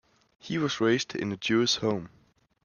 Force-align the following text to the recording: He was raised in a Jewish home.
He 0.39 0.57
was 0.57 0.81
raised 0.81 1.13
in 1.15 1.31
a 1.31 1.37
Jewish 1.37 1.75
home. 1.75 2.09